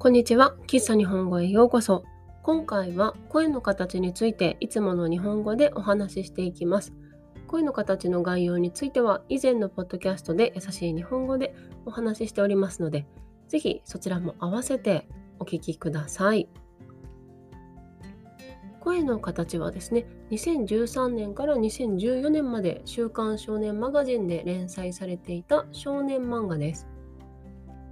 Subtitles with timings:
[0.00, 0.56] こんにちは。
[0.66, 2.04] 喫茶日本語へようこそ。
[2.42, 6.94] 今回は声の形についていつもの日本語でお話ししていきます。
[7.46, 13.06] 声の形の概要については以前のポッドキャストで優しい日本語でお話ししておりますので、
[13.48, 15.06] ぜひそちらも合わせて
[15.38, 16.48] お聞きください。
[18.80, 26.88] 声の形はですね、2013年から2014年まで週刊少年マガジンで連載されていた少年漫画です。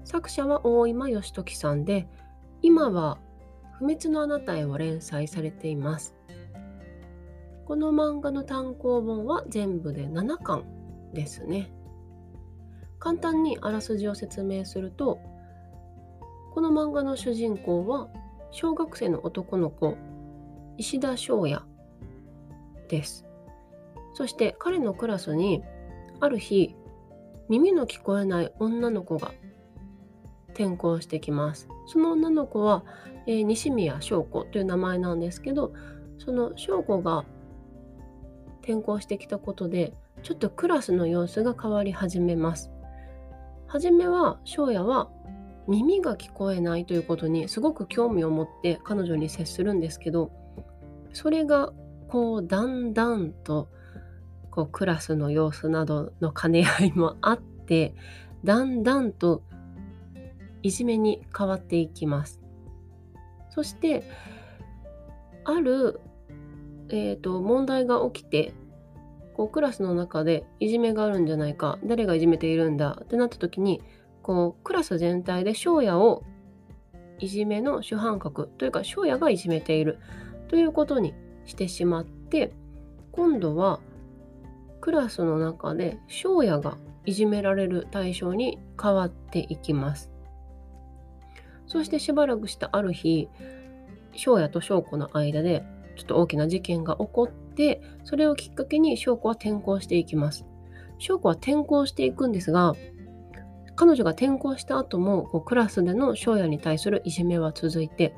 [0.09, 2.09] 作者は大今義時さんで、
[2.63, 3.19] 今は
[3.75, 6.15] 不滅のあなたへを連載されています。
[7.67, 10.65] この漫画の単行本は全部で7巻
[11.13, 11.71] ですね。
[12.99, 15.19] 簡単にあらすじを説明すると、
[16.55, 18.09] この漫画の主人公は
[18.51, 19.95] 小学生の男の子、
[20.79, 21.61] 石田翔也
[22.89, 23.27] です。
[24.15, 25.63] そして彼のクラスに
[26.19, 26.75] ある日、
[27.51, 29.33] 耳の聞こえない女の子が
[30.59, 31.69] 転校してきます。
[31.87, 32.85] その女の子は、
[33.27, 35.73] えー、西宮翔子という名前なんですけど、
[36.19, 37.25] その翔子が
[38.63, 42.73] 転校してきたことで、ちょっとクラスの様子が変わり始めます。
[43.69, 45.09] はじめは翔也は
[45.69, 50.33] 耳が聞こえないということにすごく興味を持って彼女に接するんですけど、
[51.13, 51.73] それが
[52.09, 53.69] こうだんだんと
[54.51, 57.95] こうクラスの様子などの兼ね合いもあって
[58.43, 59.43] だんだんと
[60.63, 62.41] いじめに変わっていきます。
[63.51, 64.05] そして
[65.45, 66.01] ある、
[66.91, 68.53] えーと、問題が起きて
[69.35, 73.83] こうクラスの中でいじめがあるんじゃないか誰がいじめているんだってなった時に
[74.23, 76.23] こうクラス全体で翔也を
[77.19, 79.99] いじめの主犯格というか翔也がいじめている
[80.49, 81.15] ということに
[81.47, 82.53] してしまって
[83.13, 83.81] 今度は
[84.81, 90.11] クラスの中で翔也がいじめられる対象に変わっていきます。
[91.69, 93.29] そしてしばらくしたある日、
[94.13, 95.65] 翔也と翔子の間で
[95.97, 100.47] ちょっと大きな事件が起こって、それをきっかけに翔子は転校していきます。
[100.99, 102.75] 翔子は転校していくんですが、
[103.77, 108.15] 彼女が転校した後もこうクラスでの翔也に対するいじめは続いて、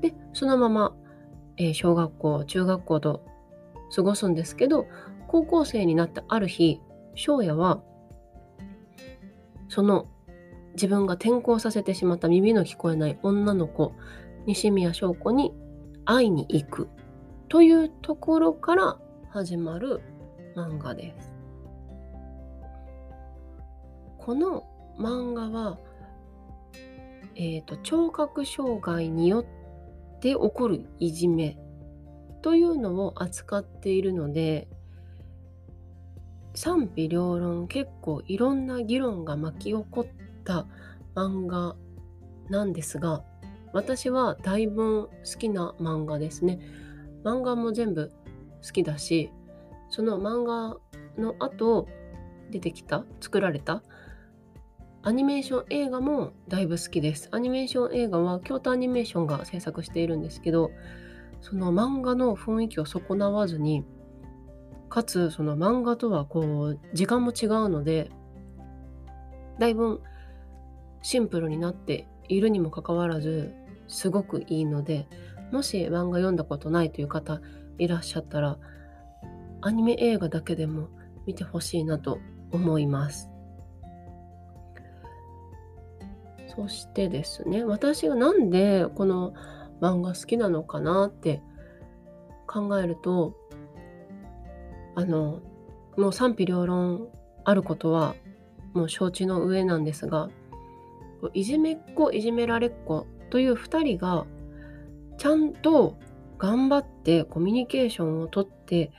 [0.00, 0.94] で、そのまま、
[1.56, 3.24] えー、小学校、中学校と
[3.94, 4.86] 過ごすんですけど、
[5.28, 6.80] 高校生になったある日、
[7.14, 7.82] 翔也は、
[9.68, 10.06] その
[10.74, 13.94] 自分が転校させてしまった耳の聞こえない女の子、
[14.46, 15.52] 西宮翔子に
[16.04, 16.88] 会いに行く
[17.48, 18.98] というところから
[19.30, 20.00] 始まる
[20.56, 21.32] 漫画です。
[24.18, 24.64] この
[24.98, 25.78] 漫画は、
[27.36, 29.44] えーと、聴覚障害によっ
[30.20, 31.58] て起こるいじめ
[32.42, 34.68] というのを扱っているので
[36.54, 40.66] 賛否両論結構いろんな議論が巻き起こった
[41.14, 41.76] 漫画
[42.48, 43.22] なんですが
[43.72, 46.60] 私はだいぶ好きな漫画ですね。
[47.24, 48.12] 漫画も全部
[48.64, 49.32] 好きだし
[49.88, 50.76] その漫画
[51.20, 51.88] の後
[52.50, 53.82] 出てきた作られた
[55.02, 57.28] アニメーション映画もだいぶ好きです。
[57.32, 60.70] アニメーション映画は京都アニメーションが制作しているんですけど
[61.40, 63.84] その漫画の雰囲気を損なわずに
[64.88, 68.10] かつその漫画とはこう時間も違うので
[69.58, 70.00] だいぶ
[71.04, 73.54] シンプルになっているにもかかわらず
[73.88, 75.06] すごくいいので
[75.52, 77.42] もし漫画読んだことないという方
[77.78, 78.58] いらっしゃったら
[79.60, 80.88] アニメ映画だけでも
[81.26, 82.20] 見てほしいなと
[82.50, 83.30] 思います。
[86.56, 89.34] そしてですね私がなんでこの
[89.82, 91.42] 漫画好きなのかなって
[92.46, 93.36] 考えると
[94.94, 95.40] あの
[95.98, 97.08] もう賛否両論
[97.44, 98.14] あることは
[98.72, 100.30] もう承知の上なんですが
[101.32, 104.26] いじめっ子いじめられっ子という2人が
[105.18, 105.96] ちゃんと
[106.38, 108.90] 頑張ってコミュニケーションをとって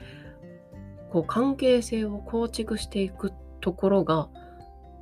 [1.11, 3.31] こう関係性を構築していく
[3.61, 4.29] ところが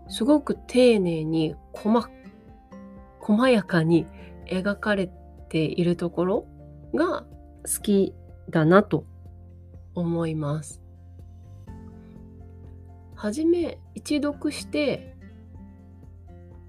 [0.07, 2.09] すごく丁寧に細
[3.19, 4.05] 細やかに
[4.47, 5.09] 描かれ
[5.49, 6.45] ているところ
[6.93, 7.23] が
[7.65, 8.13] 好き
[8.49, 9.05] だなと
[9.95, 10.81] 思います。
[13.15, 15.15] はじめ一読して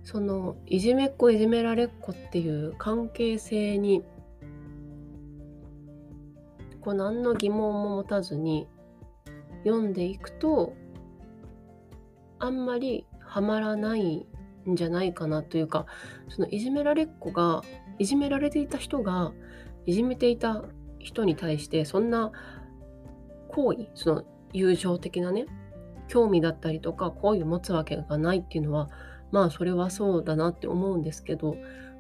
[0.05, 4.05] そのいじめっ子いじめられっ子っていう関係性に
[6.81, 8.69] こう何の疑問も持たずに
[9.65, 10.75] 読んでいくと
[12.39, 14.27] あんまりハマらない
[14.69, 15.87] んじゃないかなというか
[16.29, 17.63] そのいじめられっ子が
[17.99, 19.33] いじめられていた人が
[19.87, 20.65] いじめていた
[20.99, 22.31] 人に対してそんな
[23.49, 25.47] 行為その友情的なね
[26.09, 28.91] 興味だったりとか好意を持つわけがないっていうのは
[29.35, 31.57] まあそれはそうだなって思うんですけど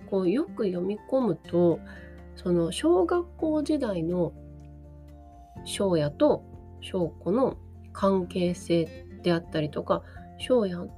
[0.08, 1.81] こうよく読み込むと
[2.36, 4.32] その小学校時代の
[5.64, 6.44] 翔也と
[6.81, 7.56] 翔子の
[7.92, 10.04] 関係性であったりとか
[10.38, 10.88] 翔也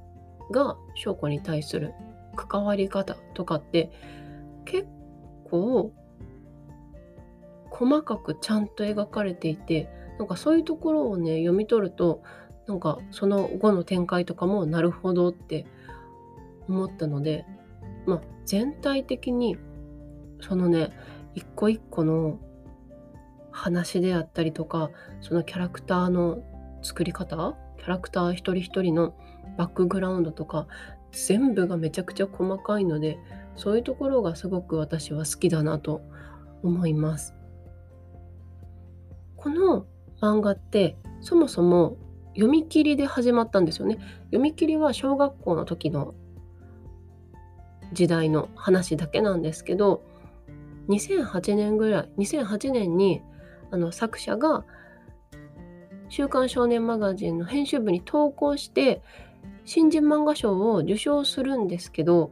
[0.51, 1.95] が翔子に対する
[2.35, 3.89] 関わり方とかって
[4.63, 4.87] 結
[5.49, 5.91] 構
[7.71, 9.89] 細かくちゃんと描かれていて
[10.19, 12.21] なんかそういうところをね読み取ると
[12.67, 15.65] なんかその後の展開とかもなるほどって
[16.67, 17.45] 思ったので
[18.05, 19.57] まあ全体的に
[20.41, 20.91] そのね
[21.35, 22.39] 一個一個の
[23.51, 24.91] 話であったりとか
[25.21, 26.43] そのキャラクターの
[26.83, 29.15] 作り方キャラクター一人一人の
[29.57, 30.67] バックグラウンドとか
[31.11, 33.17] 全部がめちゃくちゃ細かいので
[33.55, 36.01] そういうところがすごく私は好きだなと
[36.63, 37.33] 思います。
[39.35, 39.85] この
[40.21, 41.97] 漫画ってそもそも
[42.35, 43.97] 読み切りで始まったんですよね。
[44.25, 46.13] 読み切りは小学校の時の
[47.93, 50.03] 時代の話だけなんですけど
[50.89, 53.21] 2008年ぐらい2008年に
[53.71, 54.65] あの作者が
[56.09, 59.01] 「週刊少年マガジン」の編集部に投稿して
[59.65, 62.31] 新人漫画賞を受賞するんですけど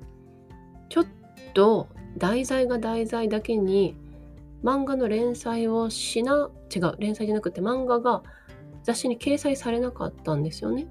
[0.90, 1.06] ちょっ
[1.54, 1.88] と
[2.18, 3.96] 題材が題材だけに
[4.64, 8.24] 漫画の連載をしな違う連載じゃなくて漫画が
[8.84, 10.88] 雑誌に掲載されなかったんですよね。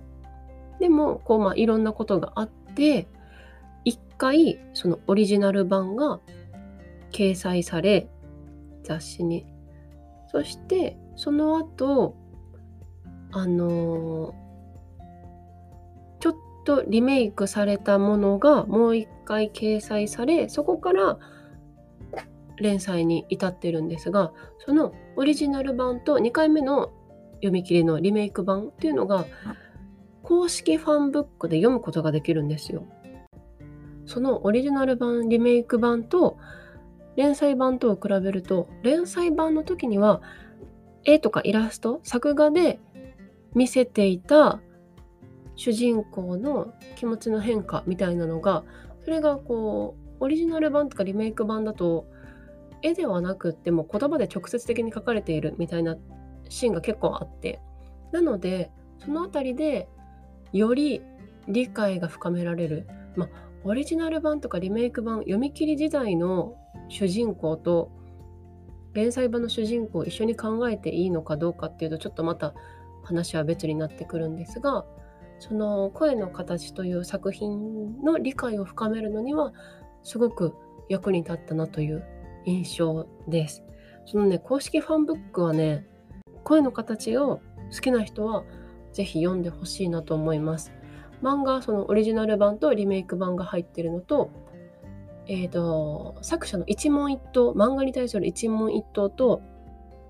[0.81, 3.08] でもこうまあいろんなことがあって
[4.16, 6.20] 回そのオリジナル版が
[7.12, 8.08] 掲載され
[8.82, 9.46] 雑誌に
[10.31, 12.16] そしてその後
[13.32, 15.02] あのー、
[16.20, 16.34] ちょっ
[16.64, 21.19] とリメイクされたものがもう一回掲載されそこから
[22.56, 24.32] 連載に至ってるんですが
[24.64, 26.93] そのオリジナル版と2回目の
[27.37, 29.26] 読み切りのリメイク版っていうのが
[30.22, 32.87] 公式ファンブックで読むことができるんですよ。
[34.06, 36.38] そのオリジナル版リメイク版と
[37.16, 40.20] 連載版とを比べると連載版の時には
[41.04, 42.80] 絵とかイラスト作画で
[43.54, 44.60] 見せていた
[45.56, 48.64] 主人公の気持ちの変化みたいなのが
[49.04, 52.06] それがこうオリジナル版とかリメイク版だと
[52.82, 55.96] 絵ではなくっても言葉で直接的に書かれているみたいな
[56.48, 57.60] シーンが結構あって。
[58.12, 59.88] なのでその辺りで
[60.52, 61.02] より
[61.48, 62.86] 理解が深められる。
[63.16, 63.28] まあ
[63.66, 66.55] オリジナル版とかリメイク版読み切り時代の
[66.88, 67.90] 主人公と
[68.93, 72.55] 連載版の主人公を一緒に考えていいのかどうかっていうとちょっとまた
[73.02, 74.84] 話は別になってくるんですが
[75.38, 79.52] その声の形という作品の理解を深めるのには
[80.02, 80.55] すごく
[80.88, 82.05] 役に立ったなという
[82.44, 83.64] 印象です。
[84.05, 85.87] そのね公式ファンブックはね
[86.44, 87.40] 声の形を
[87.72, 88.44] 好きな人は
[88.93, 90.72] 是非読んでほしいなと思います。
[91.25, 94.31] 漫画そのオリジナル版とリメイク版が入ってるのと
[95.26, 99.41] えーと、作者の一問一答漫画に対する一問一答と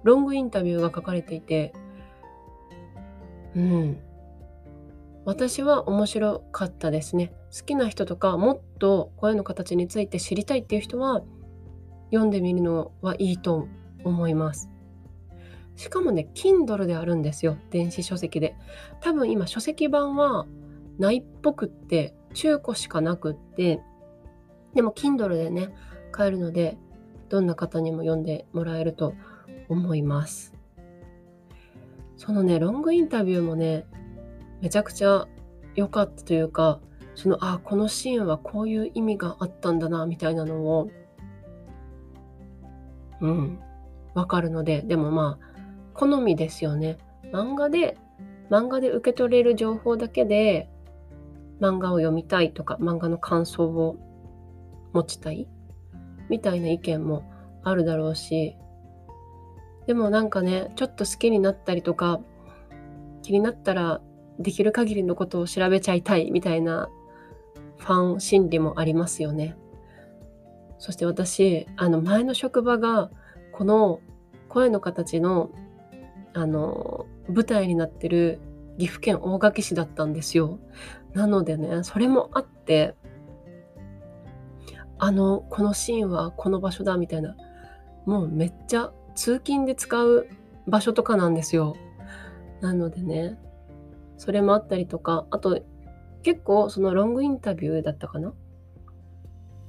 [0.03, 1.73] ロングインタビューが書かれていて
[3.55, 3.99] うん。
[5.25, 7.33] 私は面白かったですね。
[7.57, 11.23] 好きな人とかもっと声の形について知りたいっていう人は
[12.11, 13.69] 読んでみるのはいいと
[14.03, 14.69] 思います。
[15.77, 17.57] しかもね Kindle であるんですよ。
[17.71, 18.55] 電子書籍で。
[19.01, 20.47] 多分今書籍版は
[20.99, 23.81] ないっぽくって中古しかなくって
[24.74, 25.74] でも Kindle でね
[26.13, 26.77] 買えるので
[27.29, 29.15] どんな方にも読んでもらえると
[29.69, 30.55] 思います。
[32.17, 33.86] そのねロングインタビューもね
[34.60, 35.27] めちゃくちゃ
[35.74, 36.81] 良かったというか
[37.15, 40.91] そのあこのシーンはこういう意味があったんだなみたいなのを
[43.20, 43.58] うん
[44.15, 45.55] わかるのででもまあ
[45.93, 46.98] 好みですよね。
[47.32, 47.96] 漫画で
[48.51, 50.69] 漫画で受け取れる情報だけで
[51.61, 53.96] 漫画を読みたいとか漫画の感想を
[54.93, 55.49] 持ちたい？
[56.29, 57.31] みたいな意見も
[57.63, 58.56] あるだろうし
[59.87, 62.20] でもなんかねちょっと好きになったりとか
[63.23, 64.01] 気になったら
[64.39, 66.89] できる限りのことを調べちゃいたいみたいな
[67.79, 69.56] ファン心理もありますよね。
[70.79, 73.11] そして私あの前の職場が
[73.53, 74.01] この
[74.49, 75.51] 声の形の
[76.34, 78.41] あの舞台になってる
[78.79, 80.59] 岐阜県大垣市だったんですよ。
[81.13, 82.95] なのでねそれもあって
[84.99, 87.37] あのこのシーンはこの場所だみたいな
[88.07, 90.29] もうめっちゃ通勤で使う
[90.67, 91.77] 場所とかなんですよ。
[92.61, 93.39] なのでね
[94.17, 95.61] それもあったりとかあと
[96.23, 98.33] 結構そのロングインタビューだったかな？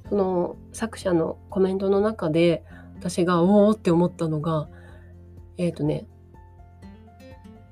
[0.08, 2.64] その作者のコメントの中で
[2.96, 4.68] 私がおおって思ったのが
[5.58, 6.06] えっ、ー、とね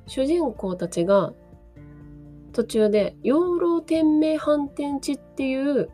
[0.06, 1.32] 主人公たちが
[2.52, 5.90] 途中で養老天命反転地っていう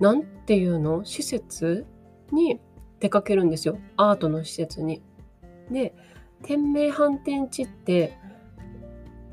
[0.00, 1.04] なんていうの？
[1.04, 1.86] 施設
[2.30, 2.60] に
[3.00, 3.78] 出かけるんですよ。
[3.96, 5.02] アートの施設に。
[5.70, 5.94] で
[6.42, 8.16] 天明反転地って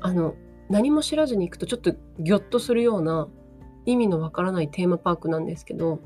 [0.00, 0.34] あの
[0.68, 3.28] 何も知らずに行くとちょっとギョッとするような
[3.84, 6.00] 意味のわからないテーマパークなんですけど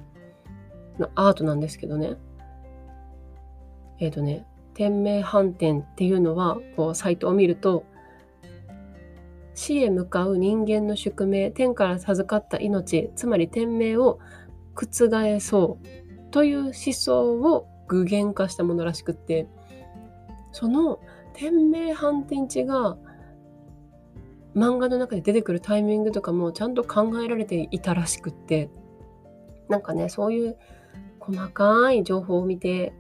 [1.15, 2.17] アートなんですけどね。
[4.01, 4.47] えっ、ー、とね
[4.79, 7.85] 天明反転っていうのはこうサイトを見ると
[9.53, 14.21] 死へ向かう人間の宿命天から授かった命つまり天命を
[14.77, 19.49] 覆そうという思想を具現化したものらしくって
[20.53, 21.01] その
[21.35, 22.97] 天命反転地が
[24.55, 28.71] 漫画の中で出てくるタイミングとかもちゃんと考えられていたらしくって
[29.69, 30.57] なんかねそういう
[31.19, 32.93] 細かい情報を見て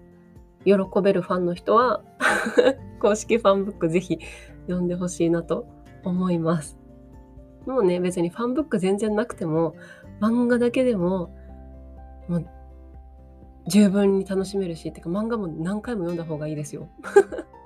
[0.65, 0.73] 喜
[1.03, 2.03] べるファンの人は
[3.01, 4.19] 公式ファンブックぜひ
[4.67, 5.67] 読んでほしいなと
[6.05, 6.79] 思います。
[7.67, 9.75] もうね、別にファンブック全然なくても、
[10.21, 11.35] 漫画だけでも、
[12.29, 12.47] もう、
[13.67, 16.89] 十分に楽しめるしっ、てか漫画も何回も読んだ方がいいですよ。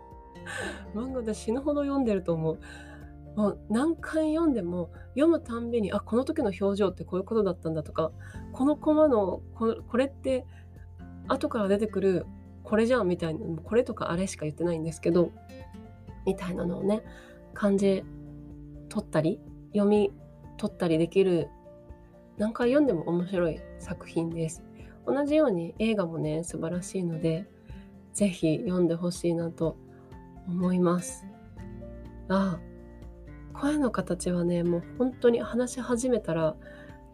[0.95, 2.59] 漫画で死ぬほど読んでると思う。
[3.37, 8.13] もう何回読んでも読むたんびにあこの時の表情ってこういうことだったんだとか
[8.53, 10.45] このコマのここれって
[11.29, 12.27] 後から出てくる
[12.65, 15.31] これじゃんみたいなこれとかあれしか言ってないんですけど
[16.27, 17.03] みたいなのをね
[17.55, 18.05] 感じ
[18.89, 19.41] 取ったり
[19.73, 20.13] 読み
[20.57, 21.49] 取ったりできる
[22.39, 24.63] 何回読んでも面白い作品です。
[25.07, 27.47] 同じように映画もね素晴らしいので
[28.13, 29.77] 是非読んでほしいなと
[30.47, 31.27] 思います。
[32.29, 36.57] ああ声の形はねもう本当に話し始めたら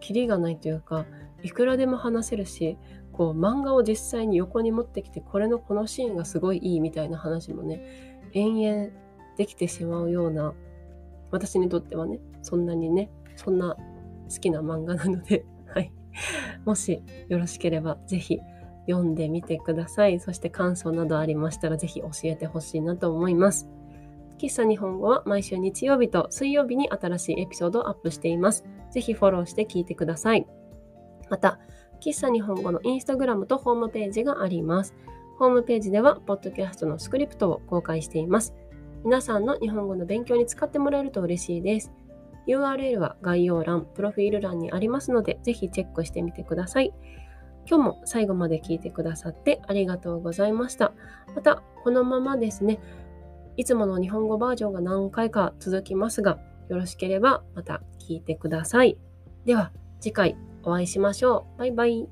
[0.00, 1.06] キリがないというか
[1.42, 2.76] いくらでも話せるし
[3.18, 8.90] こう漫画を実際に横に持ってきてこれのこのシーンがすごいいいみたいな話もね延々
[9.36, 10.54] できてしまうような
[11.30, 13.76] 私にとってはね、そんなにね、そんな
[14.30, 15.92] 好きな漫画なので、 はい。
[16.64, 18.40] もしよろしければ、ぜひ
[18.88, 20.20] 読んでみてください。
[20.20, 23.68] そして感想などありましたら、ぜひ教えてほしいなと思います。
[24.38, 28.64] 喫茶日本語は毎週日曜日と水曜日に新しいエピソードをアップしています。
[28.90, 30.46] ぜひフォローして聞いてください。
[31.28, 31.58] また、
[32.00, 34.94] 喫茶日本語のインスタグラムとホームページがあります。
[35.38, 38.54] ホームページでは、ポッドキャストのスクリプトを公開しています。
[39.04, 41.92] 皆さんの日本語の勉強に使ってもらえると嬉しいです。
[42.48, 46.92] URL は概要欄、プロフィール欄にありますので、ぜひチェックしてみてください。
[47.68, 50.92] 今日も最後まで聞いてくださってありがとうございました。
[51.36, 52.80] また、このままですね、
[53.56, 56.38] いつもの日本語バージョンが何回か続きますが、
[56.68, 58.98] よろしければまた聞いてください。
[59.44, 60.36] では、次回
[60.68, 61.58] お会いしましょう。
[61.58, 62.08] バイバイ。